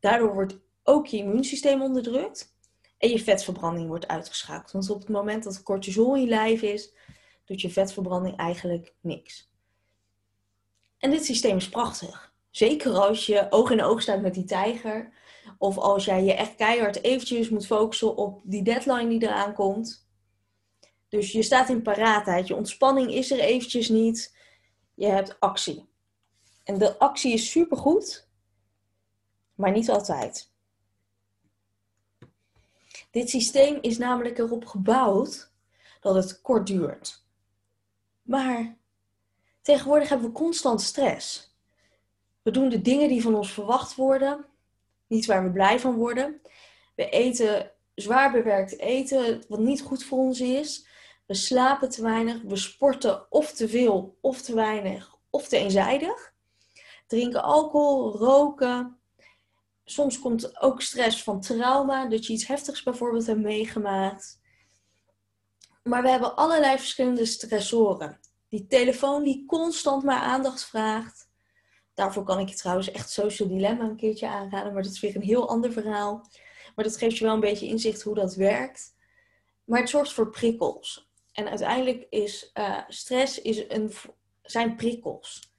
Daardoor 0.00 0.34
wordt 0.34 0.60
ook 0.82 1.06
je 1.06 1.16
immuunsysteem 1.16 1.82
onderdrukt 1.82 2.56
en 2.98 3.08
je 3.08 3.18
vetverbranding 3.18 3.88
wordt 3.88 4.08
uitgeschakeld. 4.08 4.70
Want 4.70 4.90
op 4.90 4.98
het 4.98 5.08
moment 5.08 5.44
dat 5.44 5.62
cortisol 5.62 6.14
in 6.14 6.20
je 6.20 6.28
lijf 6.28 6.62
is, 6.62 6.94
doet 7.44 7.60
je 7.60 7.70
vetverbranding 7.70 8.36
eigenlijk 8.36 8.94
niks. 9.00 9.53
En 11.04 11.10
dit 11.10 11.24
systeem 11.24 11.56
is 11.56 11.68
prachtig. 11.68 12.32
Zeker 12.50 12.92
als 12.92 13.26
je 13.26 13.46
oog 13.50 13.70
in 13.70 13.82
oog 13.82 14.02
staat 14.02 14.20
met 14.20 14.34
die 14.34 14.44
tijger 14.44 15.12
of 15.58 15.78
als 15.78 16.04
jij 16.04 16.24
je 16.24 16.34
echt 16.34 16.54
keihard 16.54 17.02
eventjes 17.02 17.48
moet 17.48 17.66
focussen 17.66 18.16
op 18.16 18.40
die 18.44 18.62
deadline 18.62 19.08
die 19.08 19.22
eraan 19.22 19.54
komt. 19.54 20.08
Dus 21.08 21.32
je 21.32 21.42
staat 21.42 21.68
in 21.68 21.82
paraatheid. 21.82 22.48
Je 22.48 22.56
ontspanning 22.56 23.12
is 23.12 23.30
er 23.30 23.38
eventjes 23.38 23.88
niet. 23.88 24.36
Je 24.94 25.06
hebt 25.06 25.40
actie. 25.40 25.88
En 26.62 26.78
de 26.78 26.98
actie 26.98 27.32
is 27.32 27.50
supergoed, 27.50 28.28
maar 29.54 29.72
niet 29.72 29.90
altijd. 29.90 30.52
Dit 33.10 33.30
systeem 33.30 33.78
is 33.80 33.98
namelijk 33.98 34.38
erop 34.38 34.66
gebouwd 34.66 35.52
dat 36.00 36.14
het 36.14 36.40
kort 36.40 36.66
duurt. 36.66 37.26
Maar 38.22 38.82
tegenwoordig 39.64 40.08
hebben 40.08 40.28
we 40.28 40.34
constant 40.34 40.82
stress. 40.82 41.54
We 42.42 42.50
doen 42.50 42.68
de 42.68 42.80
dingen 42.80 43.08
die 43.08 43.22
van 43.22 43.34
ons 43.34 43.52
verwacht 43.52 43.94
worden, 43.94 44.46
niet 45.06 45.26
waar 45.26 45.44
we 45.44 45.50
blij 45.50 45.80
van 45.80 45.94
worden. 45.94 46.40
We 46.94 47.08
eten 47.08 47.72
zwaar 47.94 48.32
bewerkt 48.32 48.78
eten, 48.78 49.44
wat 49.48 49.58
niet 49.58 49.82
goed 49.82 50.04
voor 50.04 50.18
ons 50.18 50.40
is. 50.40 50.86
We 51.26 51.34
slapen 51.34 51.88
te 51.88 52.02
weinig, 52.02 52.42
we 52.42 52.56
sporten 52.56 53.32
of 53.32 53.52
te 53.52 53.68
veel, 53.68 54.18
of 54.20 54.42
te 54.42 54.54
weinig, 54.54 55.18
of 55.30 55.48
te 55.48 55.56
eenzijdig. 55.56 56.32
Drinken 57.06 57.42
alcohol, 57.42 58.16
roken. 58.16 58.98
Soms 59.84 60.18
komt 60.18 60.60
ook 60.60 60.82
stress 60.82 61.22
van 61.22 61.40
trauma, 61.40 62.06
dat 62.06 62.26
je 62.26 62.32
iets 62.32 62.46
heftigs 62.46 62.82
bijvoorbeeld 62.82 63.26
hebt 63.26 63.40
meegemaakt. 63.40 64.40
Maar 65.82 66.02
we 66.02 66.08
hebben 66.08 66.36
allerlei 66.36 66.78
verschillende 66.78 67.24
stressoren. 67.24 68.20
Die 68.54 68.66
telefoon 68.66 69.24
die 69.24 69.44
constant 69.46 70.02
maar 70.02 70.20
aandacht 70.20 70.64
vraagt. 70.64 71.28
Daarvoor 71.94 72.24
kan 72.24 72.38
ik 72.38 72.48
je 72.48 72.54
trouwens 72.54 72.90
echt 72.90 73.10
Social 73.10 73.48
Dilemma 73.48 73.84
een 73.84 73.96
keertje 73.96 74.28
aanraden, 74.28 74.72
maar 74.72 74.82
dat 74.82 74.92
is 74.92 75.00
weer 75.00 75.16
een 75.16 75.22
heel 75.22 75.48
ander 75.48 75.72
verhaal. 75.72 76.28
Maar 76.74 76.84
dat 76.84 76.96
geeft 76.96 77.16
je 77.16 77.24
wel 77.24 77.34
een 77.34 77.40
beetje 77.40 77.66
inzicht 77.66 78.02
hoe 78.02 78.14
dat 78.14 78.34
werkt. 78.34 78.96
Maar 79.64 79.80
het 79.80 79.88
zorgt 79.88 80.12
voor 80.12 80.30
prikkels. 80.30 81.10
En 81.32 81.48
uiteindelijk 81.48 82.06
is 82.10 82.50
uh, 82.54 82.78
stress 82.88 83.40
is 83.40 83.64
een, 83.68 83.92
zijn 84.42 84.76
prikkels. 84.76 85.54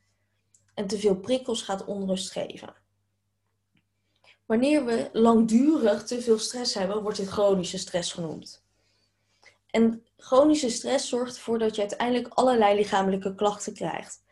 En 0.73 0.87
te 0.87 0.99
veel 0.99 1.15
prikkels 1.15 1.61
gaat 1.61 1.85
onrust 1.85 2.31
geven. 2.31 2.75
Wanneer 4.45 4.85
we 4.85 5.09
langdurig 5.13 6.03
te 6.03 6.21
veel 6.21 6.39
stress 6.39 6.73
hebben, 6.73 7.01
wordt 7.01 7.17
dit 7.17 7.27
chronische 7.27 7.77
stress 7.77 8.13
genoemd. 8.13 8.64
En 9.75 10.03
chronische 10.17 10.69
stress 10.69 11.09
zorgt 11.09 11.35
ervoor 11.35 11.59
dat 11.59 11.75
je 11.75 11.81
uiteindelijk 11.81 12.27
allerlei 12.33 12.75
lichamelijke 12.75 13.35
klachten 13.35 13.73
krijgt. 13.73 14.23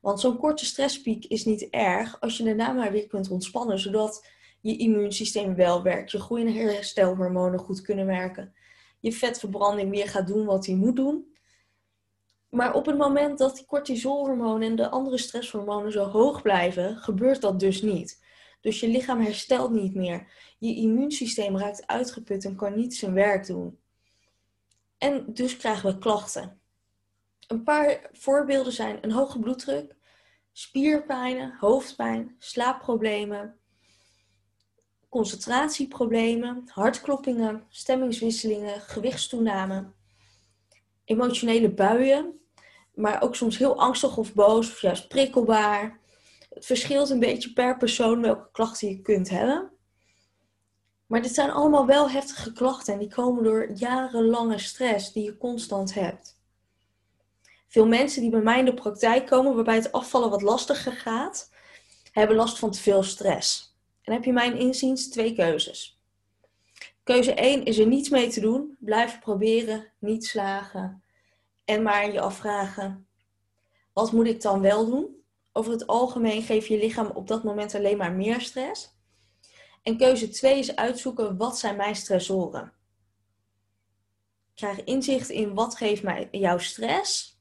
Want 0.00 0.20
zo'n 0.20 0.36
korte 0.36 0.64
stresspiek 0.64 1.24
is 1.24 1.44
niet 1.44 1.70
erg 1.70 2.20
als 2.20 2.36
je 2.36 2.44
daarna 2.44 2.72
maar 2.72 2.92
weer 2.92 3.06
kunt 3.06 3.30
ontspannen, 3.30 3.78
zodat 3.78 4.26
je 4.60 4.76
immuunsysteem 4.76 5.54
wel 5.54 5.82
werkt, 5.82 6.10
je 6.10 6.20
groei- 6.20 6.46
en 6.46 6.52
herstelhormonen 6.54 7.58
goed 7.58 7.80
kunnen 7.80 8.06
werken, 8.06 8.54
je 9.00 9.12
vetverbranding 9.12 9.90
weer 9.90 10.08
gaat 10.08 10.26
doen 10.26 10.44
wat 10.44 10.66
hij 10.66 10.74
moet 10.74 10.96
doen. 10.96 11.36
Maar 12.48 12.74
op 12.74 12.86
het 12.86 12.98
moment 12.98 13.38
dat 13.38 13.56
die 13.56 13.66
cortisolhormonen 13.66 14.68
en 14.68 14.76
de 14.76 14.90
andere 14.90 15.18
stresshormonen 15.18 15.92
zo 15.92 16.04
hoog 16.04 16.42
blijven, 16.42 16.96
gebeurt 16.96 17.40
dat 17.40 17.60
dus 17.60 17.82
niet. 17.82 18.24
Dus 18.60 18.80
je 18.80 18.88
lichaam 18.88 19.20
herstelt 19.20 19.70
niet 19.70 19.94
meer. 19.94 20.32
Je 20.58 20.74
immuunsysteem 20.74 21.58
raakt 21.58 21.86
uitgeput 21.86 22.44
en 22.44 22.56
kan 22.56 22.74
niet 22.76 22.96
zijn 22.96 23.14
werk 23.14 23.46
doen. 23.46 23.80
En 25.02 25.24
dus 25.26 25.56
krijgen 25.56 25.92
we 25.92 25.98
klachten. 25.98 26.60
Een 27.46 27.62
paar 27.62 28.10
voorbeelden 28.12 28.72
zijn 28.72 28.98
een 29.00 29.10
hoge 29.10 29.38
bloeddruk, 29.38 29.94
spierpijnen, 30.52 31.56
hoofdpijn, 31.60 32.36
slaapprobleem, 32.38 33.54
concentratieproblemen, 35.08 36.62
hartkloppingen, 36.66 37.64
stemmingswisselingen, 37.68 38.80
gewichtstoename, 38.80 39.92
emotionele 41.04 41.70
buien, 41.70 42.40
maar 42.94 43.22
ook 43.22 43.34
soms 43.34 43.58
heel 43.58 43.78
angstig 43.78 44.16
of 44.16 44.34
boos 44.34 44.70
of 44.70 44.80
juist 44.80 45.08
prikkelbaar. 45.08 46.00
Het 46.48 46.66
verschilt 46.66 47.10
een 47.10 47.20
beetje 47.20 47.52
per 47.52 47.76
persoon 47.76 48.20
welke 48.20 48.48
klachten 48.52 48.88
je 48.88 49.02
kunt 49.02 49.30
hebben. 49.30 49.70
Maar 51.12 51.22
dit 51.22 51.34
zijn 51.34 51.50
allemaal 51.50 51.86
wel 51.86 52.10
heftige 52.10 52.52
klachten 52.52 52.92
en 52.92 52.98
die 52.98 53.08
komen 53.08 53.44
door 53.44 53.70
jarenlange 53.72 54.58
stress 54.58 55.12
die 55.12 55.24
je 55.24 55.36
constant 55.36 55.94
hebt. 55.94 56.40
Veel 57.68 57.86
mensen 57.86 58.20
die 58.20 58.30
bij 58.30 58.40
mij 58.40 58.58
in 58.58 58.64
de 58.64 58.74
praktijk 58.74 59.26
komen, 59.26 59.54
waarbij 59.54 59.74
het 59.74 59.92
afvallen 59.92 60.30
wat 60.30 60.42
lastiger 60.42 60.92
gaat, 60.92 61.50
hebben 62.12 62.36
last 62.36 62.58
van 62.58 62.70
te 62.70 62.80
veel 62.80 63.02
stress. 63.02 63.76
En 64.02 64.12
heb 64.12 64.24
je 64.24 64.32
mijn 64.32 64.56
inziens 64.56 65.08
twee 65.08 65.34
keuzes. 65.34 66.00
Keuze 67.02 67.34
1 67.34 67.64
is 67.64 67.78
er 67.78 67.86
niets 67.86 68.08
mee 68.08 68.28
te 68.28 68.40
doen. 68.40 68.76
Blijven 68.78 69.18
proberen, 69.18 69.92
niet 69.98 70.26
slagen. 70.26 71.02
En 71.64 71.82
maar 71.82 72.12
je 72.12 72.20
afvragen, 72.20 73.06
wat 73.92 74.12
moet 74.12 74.26
ik 74.26 74.42
dan 74.42 74.60
wel 74.60 74.86
doen? 74.86 75.22
Over 75.52 75.72
het 75.72 75.86
algemeen 75.86 76.42
geeft 76.42 76.66
je 76.66 76.78
lichaam 76.78 77.06
op 77.06 77.28
dat 77.28 77.44
moment 77.44 77.74
alleen 77.74 77.96
maar 77.96 78.12
meer 78.12 78.40
stress. 78.40 78.91
En 79.82 79.96
keuze 79.96 80.28
2 80.28 80.58
is 80.58 80.76
uitzoeken, 80.76 81.36
wat 81.36 81.58
zijn 81.58 81.76
mijn 81.76 81.96
stressoren? 81.96 82.72
Krijg 84.54 84.84
inzicht 84.84 85.28
in 85.28 85.54
wat 85.54 85.76
geeft 85.76 86.02
mij 86.02 86.28
jouw 86.30 86.58
stress. 86.58 87.40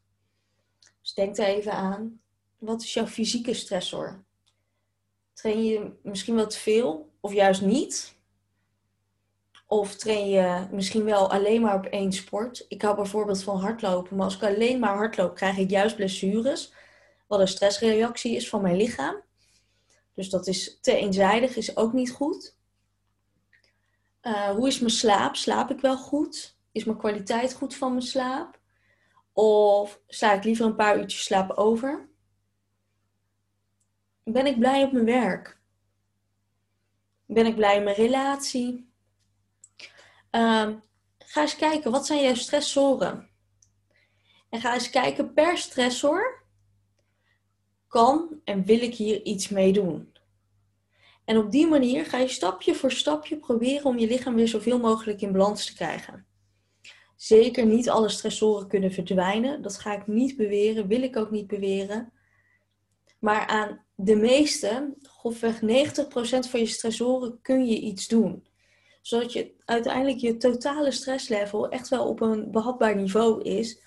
Dus 1.02 1.14
denk 1.14 1.38
er 1.38 1.46
even 1.46 1.72
aan, 1.72 2.22
wat 2.58 2.82
is 2.82 2.94
jouw 2.94 3.08
fysieke 3.08 3.54
stressor? 3.54 4.24
Train 5.34 5.64
je 5.64 5.92
misschien 6.04 6.36
wel 6.36 6.48
te 6.48 6.58
veel 6.60 7.12
of 7.20 7.34
juist 7.34 7.62
niet? 7.62 8.16
Of 9.68 9.96
train 9.96 10.30
je 10.30 10.68
misschien 10.72 11.04
wel 11.04 11.32
alleen 11.32 11.62
maar 11.62 11.76
op 11.76 11.86
één 11.86 12.12
sport? 12.12 12.66
Ik 12.68 12.82
hou 12.82 12.96
bijvoorbeeld 12.96 13.44
van 13.44 13.60
hardlopen, 13.60 14.16
maar 14.16 14.26
als 14.26 14.36
ik 14.36 14.44
alleen 14.44 14.80
maar 14.80 14.96
hardloop, 14.96 15.36
krijg 15.36 15.58
ik 15.58 15.70
juist 15.70 15.96
blessures. 15.96 16.74
Wat 17.28 17.40
een 17.40 17.48
stressreactie 17.48 18.36
is 18.36 18.50
van 18.50 18.62
mijn 18.62 18.76
lichaam. 18.76 19.22
Dus 20.22 20.30
dat 20.30 20.48
is 20.48 20.78
te 20.82 20.96
eenzijdig, 20.96 21.56
is 21.56 21.78
ook 21.78 21.94
niet 21.94 22.12
goed. 22.12 22.58
Uh, 24.22 24.50
hoe 24.50 24.68
is 24.68 24.80
mijn 24.80 24.92
slaap? 24.92 25.36
Slaap 25.36 25.70
ik 25.70 25.80
wel 25.80 25.98
goed? 25.98 26.58
Is 26.72 26.84
mijn 26.84 26.98
kwaliteit 26.98 27.54
goed 27.54 27.76
van 27.76 27.92
mijn 27.92 28.06
slaap? 28.06 28.60
Of 29.34 30.02
sla 30.08 30.34
ik 30.34 30.44
liever 30.44 30.66
een 30.66 30.76
paar 30.76 30.98
uurtjes 30.98 31.24
slaap 31.24 31.52
over? 31.52 32.10
Ben 34.24 34.46
ik 34.46 34.60
blij 34.60 34.84
op 34.84 34.92
mijn 34.92 35.06
werk? 35.06 35.60
Ben 37.26 37.46
ik 37.46 37.56
blij 37.56 37.78
in 37.78 37.84
mijn 37.84 37.96
relatie? 37.96 38.92
Uh, 40.32 40.70
ga 41.18 41.42
eens 41.42 41.56
kijken, 41.56 41.92
wat 41.92 42.06
zijn 42.06 42.24
jouw 42.24 42.36
stressoren? 42.36 43.30
En 44.50 44.62
ga 44.62 44.74
eens 44.74 44.90
kijken 44.90 45.34
per 45.34 45.58
stressor. 45.58 46.44
Kan 47.88 48.42
en 48.44 48.66
wil 48.66 48.82
ik 48.82 48.96
hier 48.96 49.22
iets 49.22 49.50
mee 49.50 49.74
doen? 49.74 50.11
En 51.32 51.38
op 51.38 51.52
die 51.52 51.68
manier 51.68 52.06
ga 52.06 52.18
je 52.18 52.28
stapje 52.28 52.76
voor 52.76 52.92
stapje 52.92 53.38
proberen 53.38 53.86
om 53.86 53.98
je 53.98 54.08
lichaam 54.08 54.36
weer 54.36 54.48
zoveel 54.48 54.80
mogelijk 54.80 55.22
in 55.22 55.32
balans 55.32 55.66
te 55.66 55.74
krijgen. 55.74 56.26
Zeker 57.16 57.66
niet 57.66 57.90
alle 57.90 58.10
stressoren 58.10 58.68
kunnen 58.68 58.92
verdwijnen. 58.92 59.62
Dat 59.62 59.78
ga 59.78 59.94
ik 59.96 60.08
niet 60.08 60.38
beweren, 60.38 60.88
wil 60.88 61.02
ik 61.02 61.18
ook 61.18 61.32
niet 61.32 61.48
beweren. 61.48 62.14
Maar 63.20 63.48
aan 63.48 63.86
de 63.96 64.16
meeste, 64.16 64.94
grofweg 65.02 65.62
90% 65.62 65.64
van 66.50 66.60
je 66.60 66.66
stressoren, 66.66 67.40
kun 67.42 67.66
je 67.66 67.80
iets 67.80 68.08
doen. 68.08 68.48
Zodat 69.02 69.34
je 69.34 69.54
uiteindelijk 69.66 70.18
je 70.18 70.38
totale 70.38 70.92
stresslevel 70.92 71.70
echt 71.70 71.90
wel 71.90 72.08
op 72.08 72.22
een 72.22 72.52
behapbaar 72.52 72.96
niveau 72.96 73.42
is. 73.42 73.82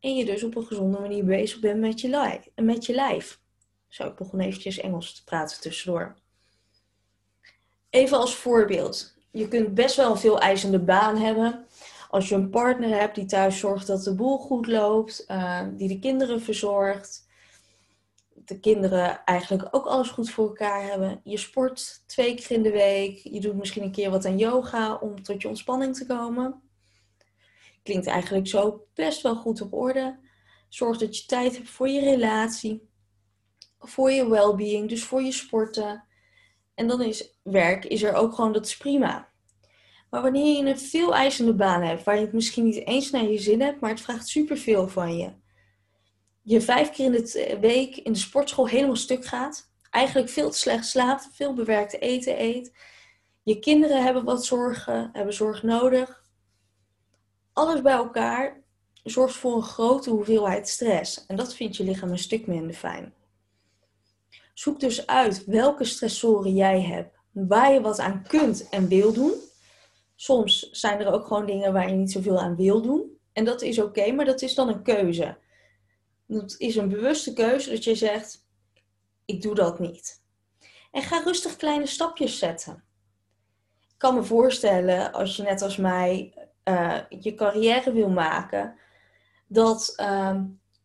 En 0.00 0.16
je 0.16 0.24
dus 0.24 0.42
op 0.42 0.56
een 0.56 0.66
gezonde 0.66 1.00
manier 1.00 1.24
bezig 1.24 1.60
bent 1.60 1.80
met 1.80 2.00
je, 2.00 2.08
lijf. 2.08 2.48
Met 2.54 2.86
je 2.86 2.94
lijf. 2.94 3.40
Zo, 3.88 4.06
ik 4.06 4.16
begon 4.16 4.40
eventjes 4.40 4.78
Engels 4.78 5.14
te 5.14 5.24
praten 5.24 5.60
tussendoor. 5.60 6.22
Even 7.94 8.18
als 8.18 8.36
voorbeeld. 8.36 9.14
Je 9.30 9.48
kunt 9.48 9.74
best 9.74 9.96
wel 9.96 10.10
een 10.10 10.16
veel 10.16 10.40
eisende 10.40 10.78
baan 10.78 11.16
hebben. 11.16 11.66
Als 12.10 12.28
je 12.28 12.34
een 12.34 12.50
partner 12.50 12.98
hebt 12.98 13.14
die 13.14 13.24
thuis 13.24 13.58
zorgt 13.58 13.86
dat 13.86 14.04
de 14.04 14.14
boel 14.14 14.38
goed 14.38 14.66
loopt, 14.66 15.24
uh, 15.28 15.60
die 15.76 15.88
de 15.88 15.98
kinderen 15.98 16.40
verzorgt, 16.40 17.26
de 18.34 18.60
kinderen 18.60 19.24
eigenlijk 19.24 19.68
ook 19.70 19.86
alles 19.86 20.08
goed 20.08 20.30
voor 20.30 20.46
elkaar 20.46 20.82
hebben. 20.82 21.20
Je 21.24 21.36
sport 21.36 22.02
twee 22.06 22.34
keer 22.34 22.50
in 22.50 22.62
de 22.62 22.70
week. 22.70 23.18
Je 23.18 23.40
doet 23.40 23.56
misschien 23.56 23.82
een 23.82 23.92
keer 23.92 24.10
wat 24.10 24.24
aan 24.24 24.38
yoga 24.38 24.94
om 24.94 25.22
tot 25.22 25.42
je 25.42 25.48
ontspanning 25.48 25.96
te 25.96 26.06
komen. 26.06 26.62
Klinkt 27.82 28.06
eigenlijk 28.06 28.46
zo 28.46 28.86
best 28.94 29.22
wel 29.22 29.36
goed 29.36 29.60
op 29.60 29.72
orde. 29.72 30.18
Zorg 30.68 30.98
dat 30.98 31.18
je 31.18 31.26
tijd 31.26 31.56
hebt 31.56 31.70
voor 31.70 31.88
je 31.88 32.00
relatie, 32.00 32.88
voor 33.78 34.10
je 34.10 34.28
well-being, 34.28 34.88
dus 34.88 35.04
voor 35.04 35.22
je 35.22 35.32
sporten. 35.32 36.04
En 36.74 36.86
dan 36.86 37.02
is 37.02 37.38
werk 37.42 37.84
is 37.84 38.02
er 38.02 38.14
ook 38.14 38.34
gewoon, 38.34 38.52
dat 38.52 38.66
is 38.66 38.76
prima. 38.76 39.28
Maar 40.10 40.22
wanneer 40.22 40.56
je 40.56 40.70
een 40.70 40.78
veel 40.78 41.14
eisende 41.14 41.54
baan 41.54 41.82
hebt, 41.82 42.04
waar 42.04 42.14
je 42.14 42.20
het 42.20 42.32
misschien 42.32 42.64
niet 42.64 42.86
eens 42.86 43.10
naar 43.10 43.24
je 43.24 43.38
zin 43.38 43.60
hebt, 43.60 43.80
maar 43.80 43.90
het 43.90 44.00
vraagt 44.00 44.28
superveel 44.28 44.88
van 44.88 45.16
je 45.16 45.32
je 46.44 46.60
vijf 46.60 46.90
keer 46.90 47.04
in 47.04 47.12
de 47.12 47.58
week 47.60 47.96
in 47.96 48.12
de 48.12 48.18
sportschool 48.18 48.68
helemaal 48.68 48.96
stuk 48.96 49.24
gaat. 49.24 49.72
Eigenlijk 49.90 50.28
veel 50.28 50.50
te 50.50 50.58
slecht 50.58 50.86
slaapt, 50.86 51.28
veel 51.32 51.54
bewerkt 51.54 52.00
eten 52.00 52.40
eet. 52.42 52.72
Je 53.42 53.58
kinderen 53.58 54.02
hebben 54.04 54.24
wat 54.24 54.44
zorgen, 54.44 55.10
hebben 55.12 55.34
zorg 55.34 55.62
nodig. 55.62 56.22
Alles 57.52 57.82
bij 57.82 57.92
elkaar 57.92 58.62
zorgt 59.02 59.34
voor 59.34 59.56
een 59.56 59.62
grote 59.62 60.10
hoeveelheid 60.10 60.68
stress. 60.68 61.26
En 61.26 61.36
dat 61.36 61.54
vindt 61.54 61.76
je 61.76 61.84
lichaam 61.84 62.10
een 62.10 62.18
stuk 62.18 62.46
minder 62.46 62.74
fijn. 62.74 63.14
Zoek 64.54 64.80
dus 64.80 65.06
uit 65.06 65.44
welke 65.44 65.84
stressoren 65.84 66.54
jij 66.54 66.82
hebt, 66.82 67.18
waar 67.30 67.72
je 67.72 67.80
wat 67.80 67.98
aan 67.98 68.24
kunt 68.28 68.68
en 68.68 68.88
wil 68.88 69.12
doen. 69.12 69.32
Soms 70.14 70.70
zijn 70.70 71.00
er 71.00 71.12
ook 71.12 71.26
gewoon 71.26 71.46
dingen 71.46 71.72
waar 71.72 71.88
je 71.88 71.94
niet 71.94 72.12
zoveel 72.12 72.40
aan 72.40 72.56
wil 72.56 72.82
doen. 72.82 73.18
En 73.32 73.44
dat 73.44 73.62
is 73.62 73.78
oké, 73.78 74.12
maar 74.12 74.24
dat 74.24 74.42
is 74.42 74.54
dan 74.54 74.68
een 74.68 74.82
keuze. 74.82 75.38
Dat 76.26 76.54
is 76.58 76.76
een 76.76 76.88
bewuste 76.88 77.32
keuze 77.32 77.70
dat 77.70 77.84
je 77.84 77.94
zegt: 77.94 78.46
ik 79.24 79.42
doe 79.42 79.54
dat 79.54 79.78
niet. 79.78 80.22
En 80.90 81.02
ga 81.02 81.22
rustig 81.22 81.56
kleine 81.56 81.86
stapjes 81.86 82.38
zetten. 82.38 82.84
Ik 83.80 83.94
kan 84.00 84.14
me 84.14 84.22
voorstellen, 84.22 85.12
als 85.12 85.36
je 85.36 85.42
net 85.42 85.62
als 85.62 85.76
mij 85.76 86.34
uh, 86.64 86.98
je 87.08 87.34
carrière 87.34 87.92
wil 87.92 88.08
maken, 88.08 88.78
dat 89.46 89.94
uh, 89.96 90.40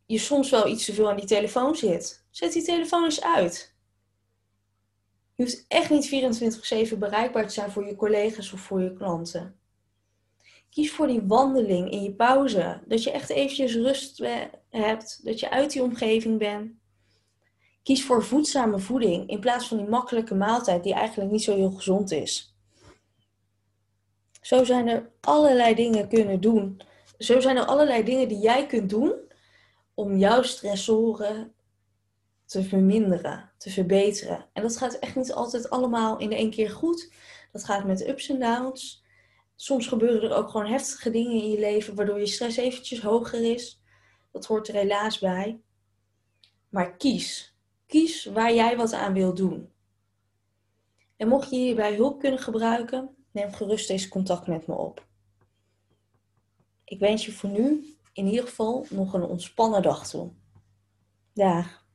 je 0.05 0.17
soms 0.17 0.49
wel 0.49 0.67
iets 0.67 0.85
te 0.85 0.93
veel 0.93 1.09
aan 1.09 1.15
die 1.15 1.25
telefoon 1.25 1.75
zit. 1.75 2.18
Zet 2.29 2.53
die 2.53 2.63
telefoon 2.63 3.03
eens 3.03 3.23
uit. 3.23 3.75
Je 5.35 5.43
hoeft 5.43 5.65
echt 5.67 5.89
niet 5.89 6.93
24-7 6.93 6.97
bereikbaar 6.97 7.47
te 7.47 7.53
zijn 7.53 7.71
voor 7.71 7.85
je 7.85 7.95
collega's 7.95 8.53
of 8.53 8.59
voor 8.59 8.81
je 8.81 8.93
klanten. 8.93 9.59
Kies 10.69 10.91
voor 10.91 11.07
die 11.07 11.21
wandeling 11.21 11.91
in 11.91 12.03
je 12.03 12.13
pauze. 12.13 12.81
Dat 12.87 13.03
je 13.03 13.11
echt 13.11 13.29
eventjes 13.29 13.75
rust 13.75 14.23
hebt. 14.69 15.25
Dat 15.25 15.39
je 15.39 15.49
uit 15.49 15.71
die 15.71 15.83
omgeving 15.83 16.37
bent. 16.37 16.71
Kies 17.83 18.05
voor 18.05 18.23
voedzame 18.23 18.79
voeding 18.79 19.29
in 19.29 19.39
plaats 19.39 19.67
van 19.67 19.77
die 19.77 19.87
makkelijke 19.87 20.35
maaltijd 20.35 20.83
die 20.83 20.93
eigenlijk 20.93 21.31
niet 21.31 21.43
zo 21.43 21.55
heel 21.55 21.71
gezond 21.71 22.11
is. 22.11 22.55
Zo 24.41 24.63
zijn 24.63 24.87
er 24.87 25.09
allerlei 25.21 25.75
dingen 25.75 26.07
kunnen 26.07 26.41
doen. 26.41 26.81
Zo 27.17 27.39
zijn 27.39 27.57
er 27.57 27.65
allerlei 27.65 28.03
dingen 28.03 28.27
die 28.27 28.39
jij 28.39 28.65
kunt 28.65 28.89
doen 28.89 29.13
om 29.93 30.17
jouw 30.17 30.41
stressoren 30.41 31.53
te 32.49 32.63
verminderen, 32.63 33.51
te 33.57 33.69
verbeteren. 33.69 34.45
En 34.53 34.61
dat 34.61 34.77
gaat 34.77 34.93
echt 34.93 35.15
niet 35.15 35.33
altijd 35.33 35.69
allemaal 35.69 36.17
in 36.17 36.31
één 36.31 36.49
keer 36.49 36.69
goed. 36.69 37.11
Dat 37.51 37.63
gaat 37.63 37.85
met 37.85 38.07
ups 38.07 38.29
en 38.29 38.39
downs. 38.39 39.03
Soms 39.55 39.87
gebeuren 39.87 40.29
er 40.29 40.35
ook 40.35 40.49
gewoon 40.49 40.71
heftige 40.71 41.11
dingen 41.11 41.41
in 41.41 41.49
je 41.49 41.59
leven 41.59 41.95
waardoor 41.95 42.19
je 42.19 42.25
stress 42.25 42.57
eventjes 42.57 43.01
hoger 43.01 43.51
is. 43.51 43.81
Dat 44.31 44.45
hoort 44.45 44.67
er 44.67 44.73
helaas 44.73 45.19
bij. 45.19 45.61
Maar 46.69 46.97
kies. 46.97 47.57
Kies 47.85 48.25
waar 48.25 48.53
jij 48.53 48.77
wat 48.77 48.93
aan 48.93 49.13
wil 49.13 49.33
doen. 49.33 49.71
En 51.17 51.27
mocht 51.27 51.49
je 51.49 51.55
hierbij 51.55 51.95
hulp 51.95 52.19
kunnen 52.19 52.39
gebruiken, 52.39 53.15
neem 53.31 53.53
gerust 53.53 53.89
eens 53.89 54.07
contact 54.07 54.47
met 54.47 54.67
me 54.67 54.75
op. 54.75 55.07
Ik 56.83 56.99
wens 56.99 57.25
je 57.25 57.31
voor 57.31 57.49
nu 57.49 57.95
in 58.13 58.27
ieder 58.27 58.47
geval 58.47 58.85
nog 58.89 59.13
een 59.13 59.23
ontspannen 59.23 59.81
dag 59.81 60.07
toe. 60.07 60.31
Dag. 61.33 61.87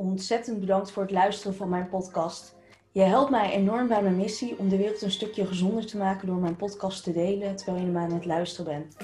Ontzettend 0.00 0.60
bedankt 0.60 0.90
voor 0.90 1.02
het 1.02 1.12
luisteren 1.12 1.56
van 1.56 1.68
mijn 1.68 1.88
podcast. 1.88 2.54
Je 2.92 3.00
helpt 3.00 3.30
mij 3.30 3.52
enorm 3.52 3.88
bij 3.88 4.02
mijn 4.02 4.16
missie 4.16 4.58
om 4.58 4.68
de 4.68 4.76
wereld 4.76 5.02
een 5.02 5.10
stukje 5.10 5.46
gezonder 5.46 5.86
te 5.86 5.96
maken 5.96 6.26
door 6.26 6.36
mijn 6.36 6.56
podcast 6.56 7.04
te 7.04 7.12
delen 7.12 7.56
terwijl 7.56 7.86
je 7.86 7.98
aan 7.98 8.12
het 8.12 8.24
luisteren 8.24 8.72
bent. 8.72 8.96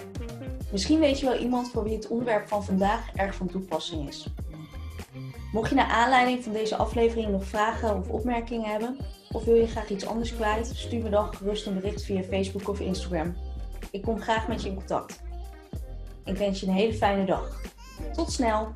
Misschien 0.72 0.98
weet 0.98 1.20
je 1.20 1.26
wel 1.26 1.38
iemand 1.38 1.70
voor 1.70 1.84
wie 1.84 1.96
het 1.96 2.08
onderwerp 2.08 2.48
van 2.48 2.64
vandaag 2.64 3.12
erg 3.14 3.34
van 3.34 3.46
toepassing 3.46 4.08
is. 4.08 4.26
Mocht 5.52 5.68
je 5.68 5.74
naar 5.74 5.90
aanleiding 5.90 6.44
van 6.44 6.52
deze 6.52 6.76
aflevering 6.76 7.28
nog 7.28 7.44
vragen 7.44 7.96
of 7.96 8.08
opmerkingen 8.08 8.70
hebben, 8.70 8.96
of 9.32 9.44
wil 9.44 9.54
je 9.54 9.66
graag 9.66 9.90
iets 9.90 10.06
anders 10.06 10.34
kwijt, 10.34 10.66
stuur 10.74 11.02
me 11.02 11.10
dan 11.10 11.34
gerust 11.34 11.66
een 11.66 11.74
bericht 11.74 12.02
via 12.02 12.22
Facebook 12.22 12.68
of 12.68 12.80
Instagram. 12.80 13.34
Ik 13.90 14.02
kom 14.02 14.20
graag 14.20 14.48
met 14.48 14.62
je 14.62 14.68
in 14.68 14.74
contact. 14.74 15.22
Ik 16.24 16.36
wens 16.36 16.60
je 16.60 16.66
een 16.66 16.72
hele 16.72 16.94
fijne 16.94 17.24
dag. 17.24 17.60
Tot 18.12 18.32
snel! 18.32 18.74